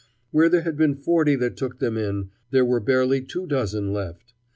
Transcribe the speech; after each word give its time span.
Where 0.31 0.49
there 0.49 0.63
had 0.63 0.77
been 0.77 0.95
forty 0.95 1.35
that 1.35 1.55
took 1.55 1.77
them 1.77 1.95
in, 1.95 2.31
there 2.49 2.65
were 2.65 2.79
barely 2.79 3.21
two 3.21 3.45
dozen 3.45 3.93
left. 3.93 4.33